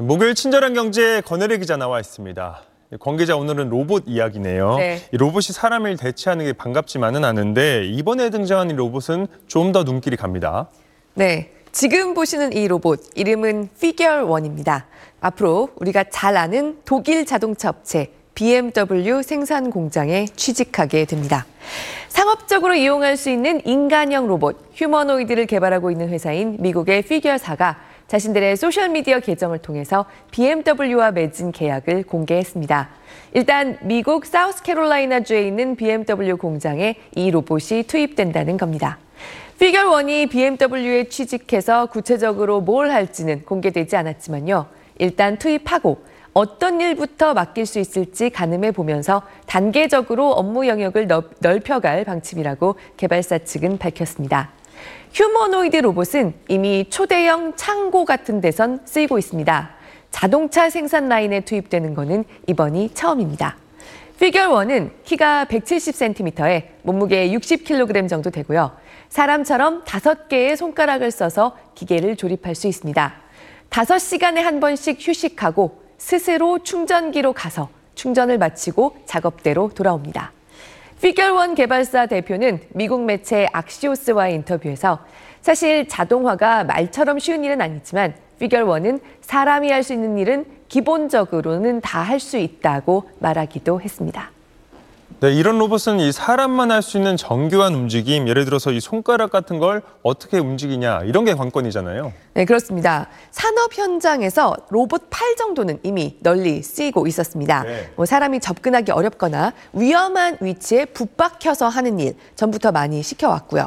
목요일 0.00 0.36
친절한 0.36 0.74
경제 0.74 1.20
권혜리 1.22 1.58
기자 1.58 1.76
나와 1.76 1.98
있습니다. 1.98 2.60
권 3.00 3.16
기자 3.16 3.36
오늘은 3.36 3.68
로봇 3.68 4.04
이야기네요. 4.06 4.76
네. 4.76 5.00
이 5.12 5.16
로봇이 5.16 5.46
사람을 5.52 5.96
대체하는 5.96 6.44
게 6.44 6.52
반갑지만은 6.52 7.24
않은데 7.24 7.84
이번에 7.84 8.30
등장한 8.30 8.70
이 8.70 8.74
로봇은 8.74 9.26
좀 9.48 9.72
더 9.72 9.82
눈길이 9.82 10.16
갑니다. 10.16 10.68
네. 11.14 11.50
지금 11.72 12.14
보시는 12.14 12.52
이 12.52 12.68
로봇 12.68 13.00
이름은 13.16 13.70
피겨1입니다. 13.80 14.84
앞으로 15.20 15.70
우리가 15.74 16.04
잘 16.10 16.36
아는 16.36 16.78
독일 16.84 17.26
자동차 17.26 17.68
업체 17.70 18.12
BMW 18.34 19.22
생산 19.24 19.68
공장에 19.68 20.26
취직하게 20.36 21.06
됩니다. 21.06 21.44
상업적으로 22.08 22.74
이용할 22.74 23.16
수 23.16 23.30
있는 23.30 23.60
인간형 23.66 24.28
로봇 24.28 24.58
휴머노이드를 24.74 25.46
개발하고 25.46 25.90
있는 25.90 26.08
회사인 26.08 26.56
미국의 26.60 27.02
피겨사가 27.02 27.87
자신들의 28.08 28.56
소셜미디어 28.56 29.20
계정을 29.20 29.58
통해서 29.58 30.06
BMW와 30.30 31.12
맺은 31.12 31.52
계약을 31.52 32.04
공개했습니다. 32.04 32.88
일단 33.34 33.78
미국 33.82 34.24
사우스캐롤라이나주에 34.24 35.46
있는 35.46 35.76
BMW 35.76 36.36
공장에 36.36 36.96
이 37.14 37.30
로봇이 37.30 37.84
투입된다는 37.86 38.56
겁니다. 38.56 38.98
피겨1이 39.60 40.30
BMW에 40.30 41.04
취직해서 41.08 41.86
구체적으로 41.86 42.60
뭘 42.60 42.90
할지는 42.90 43.42
공개되지 43.44 43.96
않았지만요. 43.96 44.66
일단 44.98 45.36
투입하고 45.36 45.98
어떤 46.32 46.80
일부터 46.80 47.34
맡길 47.34 47.66
수 47.66 47.78
있을지 47.78 48.30
가늠해 48.30 48.72
보면서 48.72 49.22
단계적으로 49.46 50.30
업무 50.30 50.66
영역을 50.66 51.08
넓혀갈 51.40 52.04
방침이라고 52.04 52.76
개발사 52.96 53.38
측은 53.38 53.78
밝혔습니다. 53.78 54.57
휴머노이드 55.12 55.76
로봇은 55.76 56.34
이미 56.48 56.86
초대형 56.88 57.54
창고 57.56 58.04
같은 58.04 58.40
데선 58.40 58.80
쓰이고 58.84 59.18
있습니다. 59.18 59.70
자동차 60.10 60.70
생산 60.70 61.08
라인에 61.08 61.40
투입되는 61.40 61.94
것은 61.94 62.24
이번이 62.46 62.90
처음입니다. 62.94 63.56
피겨1은 64.20 64.90
키가 65.04 65.44
170cm에 65.46 66.64
몸무게 66.82 67.30
60kg 67.30 68.08
정도 68.08 68.30
되고요. 68.30 68.72
사람처럼 69.08 69.84
5개의 69.84 70.56
손가락을 70.56 71.10
써서 71.10 71.56
기계를 71.74 72.16
조립할 72.16 72.54
수 72.54 72.66
있습니다. 72.66 73.14
5시간에 73.70 74.40
한 74.40 74.60
번씩 74.60 74.98
휴식하고 75.00 75.82
스스로 75.98 76.58
충전기로 76.60 77.32
가서 77.32 77.68
충전을 77.94 78.38
마치고 78.38 78.96
작업대로 79.06 79.70
돌아옵니다. 79.74 80.32
피겨1 81.02 81.54
개발사 81.54 82.06
대표는 82.06 82.60
미국 82.70 83.04
매체 83.04 83.46
악시오스와의 83.52 84.34
인터뷰에서 84.34 84.98
사실 85.40 85.86
자동화가 85.86 86.64
말처럼 86.64 87.20
쉬운 87.20 87.44
일은 87.44 87.60
아니지만 87.60 88.14
피겨1은 88.40 89.00
사람이 89.20 89.70
할 89.70 89.82
수 89.84 89.92
있는 89.92 90.18
일은 90.18 90.44
기본적으로는 90.68 91.80
다 91.80 92.02
할 92.02 92.18
수 92.18 92.36
있다고 92.36 93.10
말하기도 93.20 93.80
했습니다. 93.80 94.30
네, 95.20 95.32
이런 95.32 95.58
로봇은 95.58 95.98
이 95.98 96.12
사람만 96.12 96.70
할 96.70 96.80
수 96.80 96.96
있는 96.96 97.16
정교한 97.16 97.74
움직임, 97.74 98.28
예를 98.28 98.44
들어서 98.44 98.70
이 98.70 98.78
손가락 98.78 99.32
같은 99.32 99.58
걸 99.58 99.82
어떻게 100.04 100.38
움직이냐 100.38 101.00
이런 101.06 101.24
게 101.24 101.34
관건이잖아요. 101.34 102.12
네, 102.34 102.44
그렇습니다. 102.44 103.08
산업 103.32 103.76
현장에서 103.76 104.54
로봇 104.70 105.08
팔 105.10 105.34
정도는 105.34 105.80
이미 105.82 106.16
널리 106.20 106.62
쓰이고 106.62 107.08
있었습니다. 107.08 107.64
네. 107.64 107.90
뭐 107.96 108.06
사람이 108.06 108.38
접근하기 108.38 108.92
어렵거나 108.92 109.54
위험한 109.72 110.38
위치에 110.40 110.84
붙박혀서 110.84 111.66
하는 111.66 111.98
일 111.98 112.14
전부터 112.36 112.70
많이 112.70 113.02
시켜왔고요. 113.02 113.66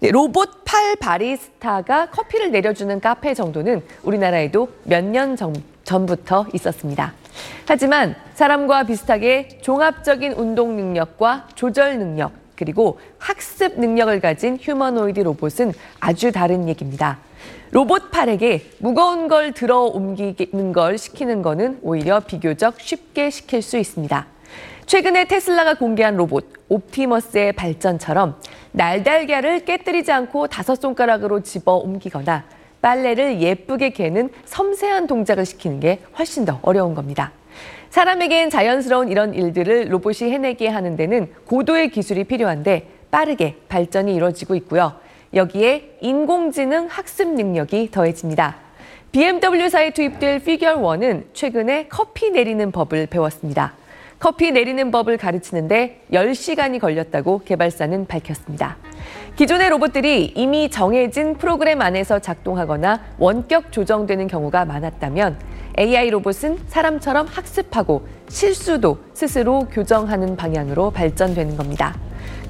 네, 0.00 0.10
로봇 0.10 0.64
팔 0.64 0.96
바리스타가 0.96 2.10
커피를 2.10 2.50
내려주는 2.50 2.98
카페 3.00 3.34
정도는 3.34 3.82
우리나라에도 4.02 4.68
몇 4.82 5.04
년 5.04 5.36
전부터 5.84 6.46
있었습니다. 6.54 7.14
하지만 7.66 8.14
사람과 8.34 8.84
비슷하게 8.84 9.58
종합적인 9.60 10.32
운동 10.32 10.76
능력과 10.76 11.48
조절 11.54 11.98
능력, 11.98 12.32
그리고 12.56 12.98
학습 13.18 13.78
능력을 13.78 14.18
가진 14.20 14.58
휴머노이드 14.60 15.20
로봇은 15.20 15.72
아주 16.00 16.32
다른 16.32 16.68
얘기입니다. 16.68 17.18
로봇 17.70 18.10
팔에게 18.10 18.64
무거운 18.78 19.28
걸 19.28 19.52
들어 19.52 19.82
옮기는 19.82 20.72
걸 20.72 20.98
시키는 20.98 21.42
거는 21.42 21.78
오히려 21.82 22.20
비교적 22.20 22.80
쉽게 22.80 23.30
시킬 23.30 23.62
수 23.62 23.76
있습니다. 23.76 24.26
최근에 24.86 25.26
테슬라가 25.26 25.74
공개한 25.74 26.16
로봇 26.16 26.46
옵티머스의 26.68 27.52
발전처럼 27.52 28.40
날달걀을 28.72 29.66
깨뜨리지 29.66 30.10
않고 30.10 30.46
다섯 30.46 30.76
손가락으로 30.76 31.42
집어 31.42 31.74
옮기거나 31.74 32.44
빨래를 32.80 33.42
예쁘게 33.42 33.90
개는 33.90 34.30
섬세한 34.46 35.06
동작을 35.06 35.44
시키는 35.44 35.80
게 35.80 36.00
훨씬 36.18 36.44
더 36.44 36.58
어려운 36.62 36.94
겁니다. 36.94 37.32
사람에겐 37.90 38.50
자연스러운 38.50 39.08
이런 39.08 39.34
일들을 39.34 39.92
로봇이 39.92 40.30
해내게 40.30 40.68
하는 40.68 40.96
데는 40.96 41.32
고도의 41.46 41.90
기술이 41.90 42.24
필요한데 42.24 42.88
빠르게 43.10 43.56
발전이 43.68 44.14
이루어지고 44.14 44.54
있고요. 44.56 44.94
여기에 45.34 45.98
인공지능 46.00 46.86
학습 46.86 47.28
능력이 47.34 47.90
더해집니다. 47.90 48.56
BMW사에 49.12 49.90
투입될 49.90 50.40
피겨1은 50.40 51.24
최근에 51.32 51.86
커피 51.88 52.30
내리는 52.30 52.70
법을 52.70 53.06
배웠습니다. 53.06 53.74
커피 54.18 54.50
내리는 54.50 54.90
법을 54.90 55.16
가르치는데 55.16 56.02
10시간이 56.12 56.80
걸렸다고 56.80 57.42
개발사는 57.44 58.06
밝혔습니다. 58.06 58.76
기존의 59.36 59.70
로봇들이 59.70 60.32
이미 60.34 60.68
정해진 60.68 61.36
프로그램 61.36 61.80
안에서 61.80 62.18
작동하거나 62.18 63.00
원격 63.18 63.70
조정되는 63.70 64.26
경우가 64.26 64.64
많았다면 64.64 65.38
AI 65.78 66.10
로봇은 66.10 66.58
사람처럼 66.66 67.28
학습하고 67.28 68.06
실수도 68.28 68.98
스스로 69.14 69.60
교정하는 69.70 70.36
방향으로 70.36 70.90
발전되는 70.90 71.56
겁니다. 71.56 71.94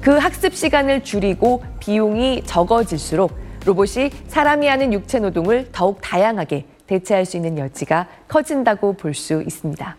그 0.01 0.17
학습 0.17 0.55
시간을 0.55 1.03
줄이고 1.03 1.63
비용이 1.79 2.41
적어질수록 2.45 3.31
로봇이 3.65 4.09
사람이 4.27 4.65
하는 4.67 4.93
육체 4.93 5.19
노동을 5.19 5.67
더욱 5.71 5.99
다양하게 6.01 6.65
대체할 6.87 7.25
수 7.25 7.37
있는 7.37 7.59
여지가 7.59 8.07
커진다고 8.27 8.93
볼 8.93 9.13
수 9.13 9.43
있습니다. 9.43 9.95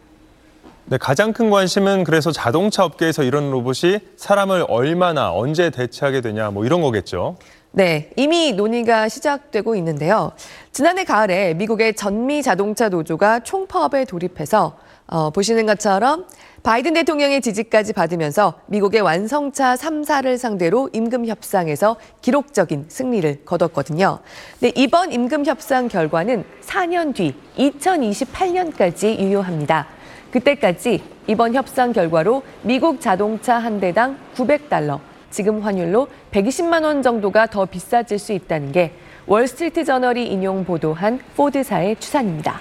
네, 0.87 0.99
가장 0.99 1.33
큰 1.33 1.51
관심은 1.51 2.03
그래서 2.03 2.33
자동차 2.33 2.85
업계에서 2.85 3.23
이런 3.23 3.53
로봇이 3.53 4.01
사람을 4.17 4.65
얼마나 4.69 5.33
언제 5.33 5.71
대체하게 5.71 6.21
되냐 6.21 6.51
뭐 6.51 6.65
이런 6.65 6.81
거겠죠. 6.81 7.37
네, 7.73 8.11
이미 8.17 8.53
논의가 8.53 9.09
시작되고 9.09 9.77
있는데요. 9.77 10.33
지난해 10.73 11.05
가을에 11.05 11.55
미국의 11.55 11.95
전미 11.95 12.43
자동차 12.43 12.89
노조가 12.89 13.41
총파업에 13.41 14.07
돌입해서 14.07 14.77
어, 15.07 15.31
보시는 15.31 15.67
것처럼 15.67 16.27
바이든 16.65 16.95
대통령의 16.95 17.41
지지까지 17.41 17.93
받으면서 17.93 18.55
미국의 18.67 19.03
완성차 19.03 19.77
3사를 19.77 20.37
상대로 20.37 20.91
임금 20.93 21.27
협상에서 21.27 21.97
기록적인 22.23 22.87
승리를 22.89 23.45
거뒀거든요. 23.45 24.19
네, 24.59 24.73
이번 24.75 25.13
임금 25.13 25.47
협상 25.47 25.87
결과는 25.87 26.45
4년 26.63 27.15
뒤 27.15 27.35
2028년까지 27.57 29.19
유효합니다. 29.21 29.87
그때까지 30.33 31.03
이번 31.29 31.55
협상 31.55 31.93
결과로 31.93 32.43
미국 32.63 33.01
자동차 33.01 33.59
한 33.59 33.79
대당 33.79 34.19
900달러, 34.35 35.01
지금 35.31 35.61
환율로 35.61 36.09
120만 36.33 36.85
원 36.85 37.03
정도가 37.03 37.47
더 37.47 37.65
비싸질 37.65 38.19
수 38.19 38.33
있다는 38.33 38.73
게 38.73 38.93
월스트리트 39.27 39.85
저널이 39.85 40.27
인용 40.27 40.65
보도한 40.65 41.21
포드사의 41.37 41.97
추산입니다. 41.97 42.61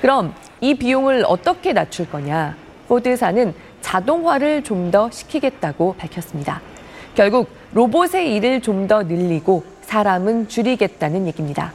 그럼 0.00 0.34
이 0.60 0.74
비용을 0.74 1.24
어떻게 1.26 1.72
낮출 1.72 2.08
거냐? 2.08 2.56
포드사는 2.88 3.54
자동화를 3.80 4.62
좀 4.62 4.90
더 4.90 5.10
시키겠다고 5.10 5.94
밝혔습니다. 5.98 6.60
결국 7.14 7.48
로봇의 7.72 8.34
일을 8.34 8.60
좀 8.62 8.86
더 8.88 9.02
늘리고 9.02 9.64
사람은 9.82 10.48
줄이겠다는 10.48 11.26
얘기입니다. 11.26 11.72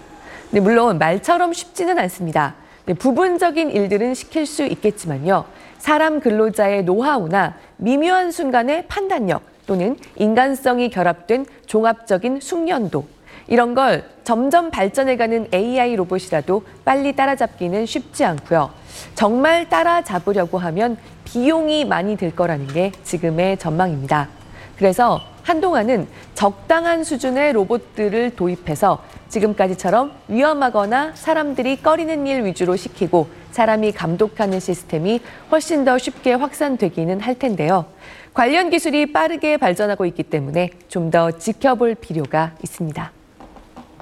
네, 0.51 0.59
물론 0.59 0.97
말처럼 0.97 1.53
쉽지는 1.53 1.99
않습니다. 1.99 2.55
네, 2.85 2.93
부분적인 2.93 3.69
일들은 3.71 4.13
시킬 4.13 4.45
수 4.45 4.63
있겠지만요. 4.65 5.45
사람 5.77 6.19
근로자의 6.19 6.83
노하우나 6.83 7.55
미묘한 7.77 8.31
순간의 8.31 8.85
판단력 8.87 9.41
또는 9.65 9.97
인간성이 10.15 10.89
결합된 10.89 11.45
종합적인 11.65 12.39
숙련도 12.41 13.05
이런 13.47 13.73
걸 13.73 14.05
점점 14.23 14.71
발전해가는 14.71 15.49
AI 15.53 15.95
로봇이라도 15.95 16.63
빨리 16.85 17.15
따라잡기는 17.15 17.85
쉽지 17.85 18.23
않고요. 18.23 18.71
정말 19.15 19.67
따라잡으려고 19.67 20.57
하면 20.57 20.97
비용이 21.25 21.85
많이 21.85 22.15
들 22.17 22.35
거라는 22.35 22.67
게 22.67 22.91
지금의 23.03 23.57
전망입니다. 23.57 24.29
그래서 24.77 25.21
한동안은 25.43 26.07
적당한 26.33 27.03
수준의 27.03 27.53
로봇들을 27.53 28.35
도입해서 28.35 29.03
지금까지처럼 29.29 30.11
위험하거나 30.27 31.13
사람들이 31.15 31.81
꺼리는 31.81 32.27
일 32.27 32.45
위주로 32.45 32.75
시키고 32.75 33.27
사람이 33.51 33.91
감독하는 33.91 34.59
시스템이 34.59 35.19
훨씬 35.51 35.85
더 35.85 35.97
쉽게 35.97 36.33
확산되기는 36.33 37.19
할 37.19 37.37
텐데요. 37.37 37.85
관련 38.33 38.69
기술이 38.69 39.11
빠르게 39.11 39.57
발전하고 39.57 40.05
있기 40.05 40.23
때문에 40.23 40.69
좀 40.87 41.11
더 41.11 41.31
지켜볼 41.31 41.95
필요가 41.95 42.53
있습니다. 42.63 43.11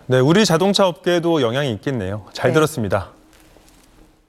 네, 0.06 0.20
우리 0.20 0.46
자동차 0.46 0.88
업계에도 0.88 1.42
영향이 1.42 1.72
있겠네요. 1.74 2.26
잘 2.34 2.50
네. 2.52 2.54
들었습니다. 2.56 3.10